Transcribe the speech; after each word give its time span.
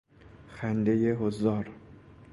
خندهی 0.49 1.11
حضار 1.11 1.69